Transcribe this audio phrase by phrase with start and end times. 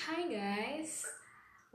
[0.00, 1.04] Hai guys,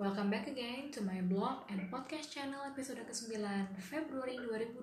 [0.02, 3.38] welcome back again to my blog and podcast channel episode ke-9
[3.78, 4.82] Februari 2020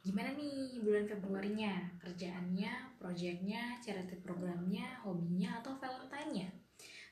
[0.00, 1.84] Gimana nih bulan Februarinya?
[2.00, 6.48] Kerjaannya, proyeknya, charity programnya, hobinya, atau valentine-nya?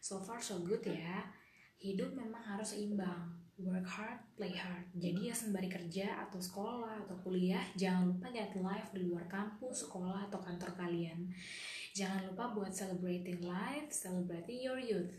[0.00, 1.28] So far so good ya.
[1.76, 3.36] Hidup memang harus seimbang.
[3.60, 4.96] Work hard, play hard.
[4.96, 9.84] Jadi ya sembari kerja atau sekolah atau kuliah Jangan lupa get life di luar kampus,
[9.84, 11.28] sekolah, atau kantor kalian
[11.92, 15.12] Jangan lupa buat celebrating life, celebrating your youth.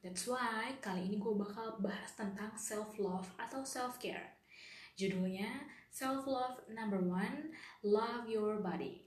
[0.00, 4.40] That's why kali ini gue bakal bahas tentang self-love atau self-care.
[4.96, 7.52] Judulnya Self-Love Number One,
[7.84, 9.04] Love Your Body.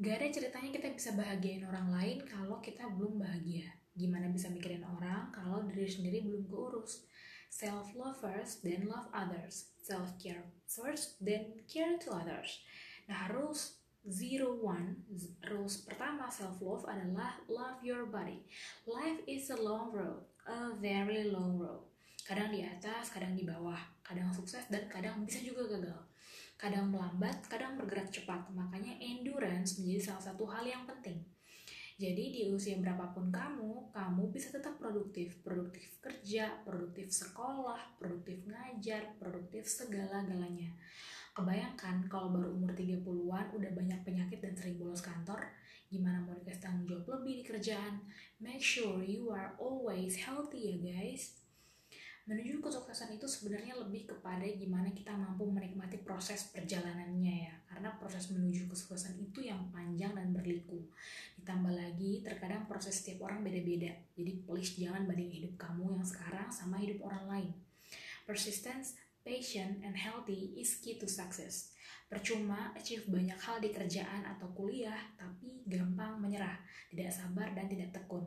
[0.00, 3.76] Gak ada ceritanya kita bisa bahagiain orang lain kalau kita belum bahagia.
[3.92, 7.04] Gimana bisa mikirin orang kalau diri sendiri belum keurus?
[7.52, 9.70] Self-love first, then love others.
[9.84, 12.64] Self-care first, then care to others.
[13.06, 15.00] Nah harus Zero one
[15.48, 18.44] rules pertama self love adalah love your body.
[18.84, 21.88] Life is a long road, a very long road.
[22.20, 26.04] Kadang di atas, kadang di bawah, kadang sukses dan kadang bisa juga gagal.
[26.60, 28.44] Kadang melambat, kadang bergerak cepat.
[28.52, 31.24] Makanya endurance menjadi salah satu hal yang penting.
[31.96, 35.40] Jadi di usia berapapun kamu, kamu bisa tetap produktif.
[35.40, 40.76] Produktif kerja, produktif sekolah, produktif ngajar, produktif segala-galanya.
[41.34, 45.42] Kebayangkan kalau baru umur 30-an udah banyak penyakit dan sering bolos kantor,
[45.90, 48.06] gimana mau dikasih tanggung jawab lebih di kerjaan?
[48.38, 51.34] Make sure you are always healthy ya guys.
[52.24, 57.54] Menuju kesuksesan itu sebenarnya lebih kepada gimana kita mampu menikmati proses perjalanannya ya.
[57.68, 60.78] Karena proses menuju kesuksesan itu yang panjang dan berliku.
[61.36, 63.90] Ditambah lagi, terkadang proses setiap orang beda-beda.
[64.16, 67.50] Jadi please jangan banding hidup kamu yang sekarang sama hidup orang lain.
[68.24, 71.72] Persistence patient, and healthy is key to success.
[72.04, 76.60] Percuma achieve banyak hal di kerjaan atau kuliah, tapi gampang menyerah,
[76.92, 78.22] tidak sabar dan tidak tekun.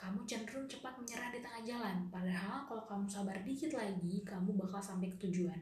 [0.00, 4.80] Kamu cenderung cepat menyerah di tengah jalan, padahal kalau kamu sabar dikit lagi, kamu bakal
[4.80, 5.60] sampai ke tujuan.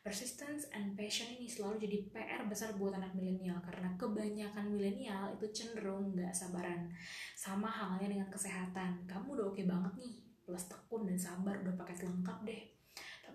[0.00, 5.44] Persistence and passion ini selalu jadi PR besar buat anak milenial karena kebanyakan milenial itu
[5.52, 6.88] cenderung nggak sabaran.
[7.36, 11.74] Sama halnya dengan kesehatan, kamu udah oke okay banget nih, plus tekun dan sabar udah
[11.76, 12.62] pakai lengkap deh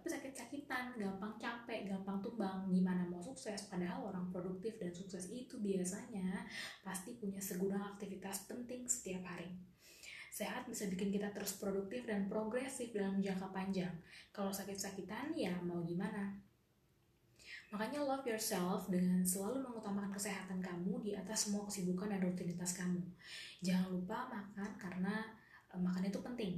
[0.05, 3.66] tapi sakit-sakitan, gampang capek, gampang tumbang, gimana mau sukses?
[3.66, 6.45] Padahal orang produktif dan sukses itu biasanya
[6.85, 9.49] pasti punya segudang aktivitas penting setiap hari.
[10.29, 13.97] Sehat bisa bikin kita terus produktif dan progresif dalam jangka panjang.
[14.29, 16.38] Kalau sakit-sakitan, ya mau gimana?
[17.73, 23.01] Makanya love yourself dengan selalu mengutamakan kesehatan kamu di atas semua kesibukan dan rutinitas kamu.
[23.65, 25.33] Jangan lupa makan karena
[25.75, 26.53] Eh, makan itu penting.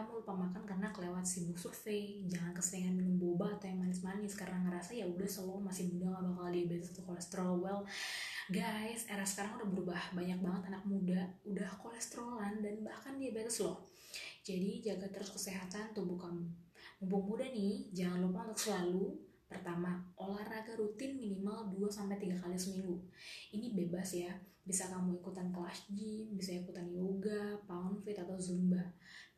[0.00, 2.24] Kamu lupa makan karena kelewat sibuk survei.
[2.24, 6.24] Jangan keseringan minum boba atau yang manis-manis karena ngerasa ya udah selalu masih muda gak
[6.24, 7.52] bakal diabetes atau kolesterol.
[7.60, 7.84] Well,
[8.48, 10.00] guys, era sekarang udah berubah.
[10.16, 13.92] Banyak banget anak muda udah kolesterolan dan bahkan diabetes loh.
[14.40, 16.48] Jadi jaga terus kesehatan tubuh kamu.
[17.04, 23.02] Mumpung muda nih, jangan lupa untuk selalu Pertama, olahraga rutin minimal 2-3 kali seminggu.
[23.50, 24.30] Ini bebas ya,
[24.62, 28.78] bisa kamu ikutan kelas gym, bisa ikutan yoga, pound fit, atau zumba.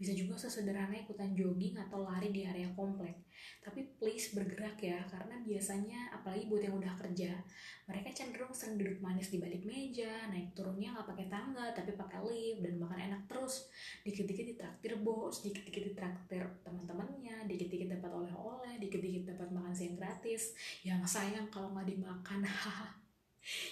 [0.02, 3.22] Bisa juga sesederhana ikutan jogging atau lari di area komplek.
[3.62, 7.38] Tapi please bergerak ya, karena biasanya apalagi buat yang udah kerja,
[7.86, 12.18] mereka cenderung sering duduk manis di balik meja, naik turunnya nggak pakai tangga tapi pakai
[12.26, 13.70] lift dan makan enak terus.
[14.02, 20.58] Dikit-dikit ditraktir bos, dikit-dikit ditraktir teman-temannya, dikit-dikit dapat oleh-oleh, dikit-dikit dapat makan siang gratis.
[20.82, 22.42] Yang sayang kalau nggak dimakan,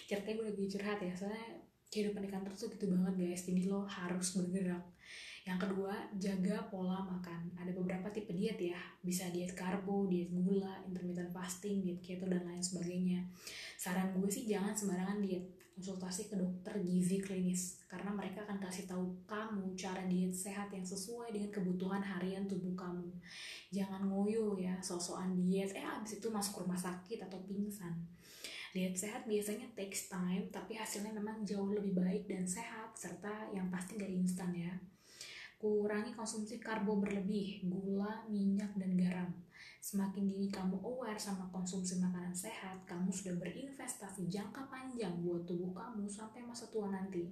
[0.07, 1.47] ceritanya gue lagi curhat ya soalnya
[1.91, 4.85] kehidupan di kantor tuh gitu banget guys jadi lo harus bergerak
[5.51, 7.51] yang kedua jaga pola makan.
[7.59, 8.79] Ada beberapa tipe diet ya.
[9.03, 13.27] Bisa diet karbo diet gula intermittent fasting diet keto dan lain sebagainya.
[13.75, 15.59] Saran gue sih jangan sembarangan diet.
[15.75, 17.83] Konsultasi ke dokter gizi klinis.
[17.91, 22.79] Karena mereka akan kasih tahu kamu cara diet sehat yang sesuai dengan kebutuhan harian tubuh
[22.79, 23.11] kamu.
[23.75, 25.75] Jangan ngoyo ya sosokan diet.
[25.75, 27.99] Eh abis itu masuk rumah sakit atau pingsan.
[28.71, 33.67] Diet sehat biasanya takes time, tapi hasilnya memang jauh lebih baik dan sehat, serta yang
[33.67, 34.71] pasti gak instan ya.
[35.61, 39.29] Kurangi konsumsi karbo berlebih, gula, minyak, dan garam.
[39.77, 45.77] Semakin dini kamu aware sama konsumsi makanan sehat, kamu sudah berinvestasi jangka panjang buat tubuh
[45.77, 47.29] kamu sampai masa tua nanti.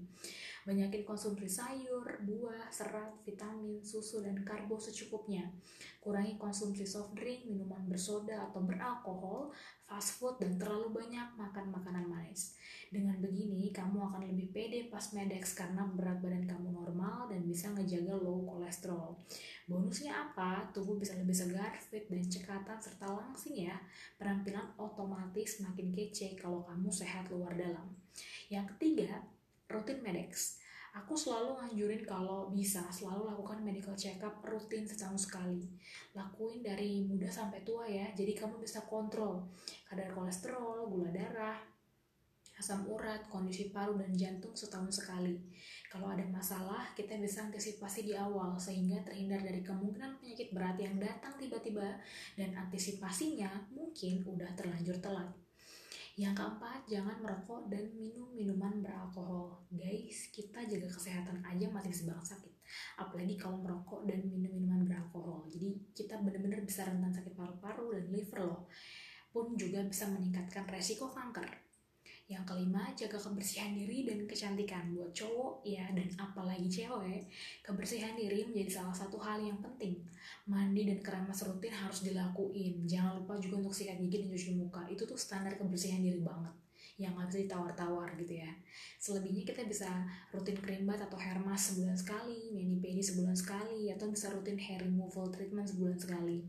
[0.69, 5.49] Banyakin konsumsi sayur, buah, serat, vitamin, susu, dan karbo secukupnya.
[5.97, 9.49] Kurangi konsumsi soft drink, minuman bersoda atau beralkohol,
[9.89, 12.53] fast food, dan terlalu banyak makan makanan manis.
[12.93, 17.73] Dengan begini, kamu akan lebih pede pas medex karena berat badan kamu normal dan bisa
[17.73, 19.17] ngejaga low kolesterol.
[19.65, 20.69] Bonusnya apa?
[20.77, 23.81] Tubuh bisa lebih segar, fit, dan cekatan serta langsing ya.
[24.21, 27.89] Penampilan otomatis makin kece kalau kamu sehat luar dalam.
[28.53, 29.25] Yang ketiga,
[29.69, 30.59] rutin medex
[31.05, 35.63] Aku selalu nganjurin kalau bisa selalu lakukan medical check up rutin setahun sekali.
[36.17, 39.53] Lakuin dari muda sampai tua ya, jadi kamu bisa kontrol
[39.85, 41.61] kadar kolesterol, gula darah,
[42.59, 45.37] asam urat, kondisi paru dan jantung setahun sekali.
[45.93, 50.97] Kalau ada masalah, kita bisa antisipasi di awal sehingga terhindar dari kemungkinan penyakit berat yang
[50.99, 52.01] datang tiba-tiba
[52.35, 55.48] dan antisipasinya mungkin udah terlanjur telat.
[56.19, 59.55] Yang keempat, jangan merokok dan minum minuman beralkohol.
[59.71, 62.59] Guys, kita jaga kesehatan aja masih sebang sakit.
[62.99, 65.47] Apalagi kalau merokok dan minum minuman beralkohol.
[65.47, 68.67] Jadi kita benar-benar bisa rentan sakit paru-paru dan liver loh.
[69.31, 71.68] Pun juga bisa meningkatkan resiko kanker.
[72.29, 77.25] Yang kelima, jaga kebersihan diri dan kecantikan buat cowok ya dan apalagi cewek.
[77.65, 79.97] Kebersihan diri menjadi salah satu hal yang penting.
[80.45, 82.85] Mandi dan keramas rutin harus dilakuin.
[82.85, 84.85] Jangan lupa juga untuk sikat gigi dan cuci muka.
[84.93, 86.53] Itu tuh standar kebersihan diri banget
[86.99, 88.51] yang nggak bisa ditawar-tawar gitu ya.
[89.01, 89.89] Selebihnya kita bisa
[90.35, 94.59] rutin cream bath atau hair mask sebulan sekali, mani pedi sebulan sekali, atau bisa rutin
[94.59, 96.43] hair removal treatment sebulan sekali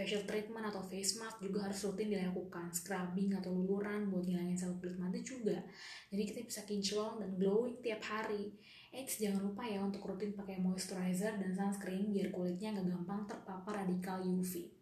[0.00, 2.72] facial treatment atau face mask juga harus rutin dilakukan.
[2.72, 5.60] Scrubbing atau luluran buat ngilangin sel kulit mati juga.
[6.08, 8.56] Jadi kita bisa kinclong dan glowing tiap hari.
[8.90, 13.84] Eits, jangan lupa ya untuk rutin pakai moisturizer dan sunscreen biar kulitnya nggak gampang terpapar
[13.84, 14.79] radikal UV.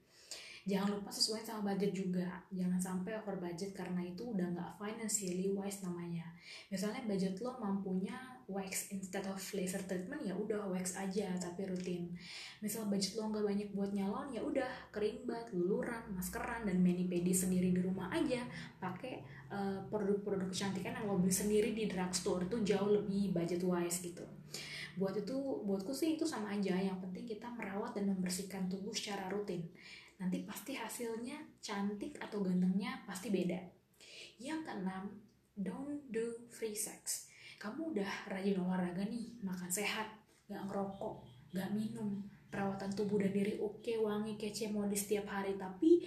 [0.68, 2.28] Jangan lupa sesuai sama budget juga.
[2.52, 6.28] Jangan sampai over budget karena itu udah nggak financially wise namanya.
[6.68, 8.12] Misalnya budget lo mampunya
[8.44, 12.12] wax instead of laser treatment ya udah wax aja tapi rutin.
[12.60, 17.08] Misal budget lo nggak banyak buat nyalon ya udah kering bat luluran maskeran dan mani
[17.08, 18.44] pedi sendiri di rumah aja.
[18.76, 24.04] Pakai uh, produk-produk kecantikan yang lo beli sendiri di drugstore itu jauh lebih budget wise
[24.04, 24.28] gitu.
[25.00, 26.76] Buat itu buatku sih itu sama aja.
[26.76, 29.64] Yang penting kita merawat dan membersihkan tubuh secara rutin
[30.18, 33.58] nanti pasti hasilnya cantik atau gantengnya pasti beda
[34.42, 35.10] yang keenam
[35.54, 40.06] don't do free sex kamu udah rajin olahraga nih makan sehat
[40.46, 41.22] gak ngerokok
[41.54, 46.02] gak minum perawatan tubuh dan diri oke wangi kece modis setiap hari tapi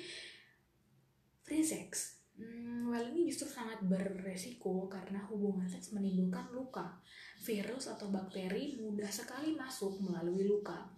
[1.44, 6.98] free sex Hmm, well ini justru sangat beresiko karena hubungan seks menimbulkan luka.
[7.46, 10.90] Virus atau bakteri mudah sekali masuk melalui luka.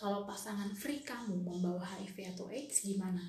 [0.00, 3.20] Kalau pasangan free kamu membawa HIV atau AIDS gimana?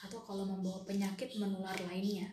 [0.00, 2.32] Atau kalau membawa penyakit menular lainnya?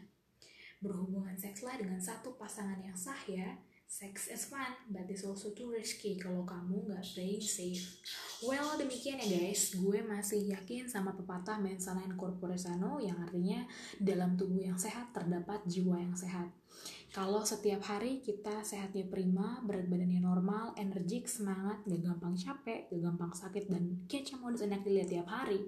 [0.85, 3.57] berhubungan sekslah dengan satu pasangan yang sah ya.
[3.85, 8.01] Sex is fun, but it's also too risky kalau kamu nggak playing safe.
[8.41, 9.77] Well, demikian ya guys.
[9.77, 13.61] Gue masih yakin sama pepatah mensana in corpore sano yang artinya
[14.01, 16.49] dalam tubuh yang sehat terdapat jiwa yang sehat.
[17.15, 23.01] Kalau setiap hari kita sehatnya prima, berat badannya normal, energik, semangat, gak gampang capek, gak
[23.07, 25.63] gampang sakit, dan kece modus enak dilihat tiap hari,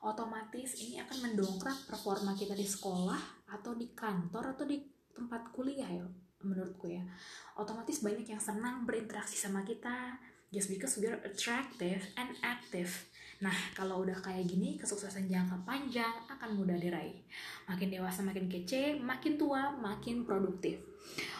[0.00, 4.80] otomatis ini akan mendongkrak performa kita di sekolah, atau di kantor atau di
[5.12, 6.08] tempat kuliah ya
[6.40, 7.04] menurutku ya.
[7.60, 10.16] Otomatis banyak yang senang berinteraksi sama kita
[10.56, 13.04] just because we are attractive and active
[13.36, 17.20] Nah, kalau udah kayak gini, kesuksesan jangka panjang akan mudah diraih.
[17.68, 20.80] Makin dewasa makin kece, makin tua makin produktif.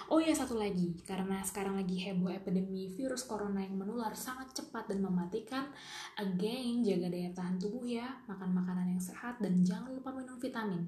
[0.07, 4.87] Oh iya satu lagi, karena sekarang lagi heboh epidemi virus corona yang menular sangat cepat
[4.87, 5.67] dan mematikan,
[6.15, 10.87] again jaga daya tahan tubuh ya, makan makanan yang sehat dan jangan lupa minum vitamin.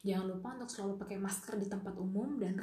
[0.00, 2.56] Jangan lupa untuk selalu pakai masker di tempat umum dan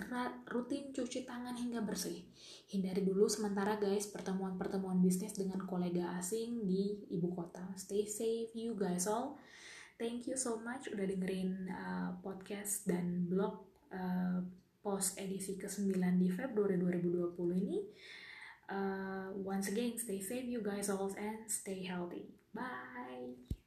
[0.49, 2.25] rutin cuci tangan hingga bersih.
[2.73, 7.61] Hindari dulu sementara guys pertemuan-pertemuan bisnis dengan kolega asing di ibu kota.
[7.77, 9.37] Stay safe you guys all.
[10.01, 14.41] Thank you so much udah dengerin uh, podcast dan blog uh,
[14.81, 17.79] post edisi ke-9 di Februari 2020 ini.
[18.71, 22.33] Uh, once again, stay safe you guys all and stay healthy.
[22.51, 23.60] Bye!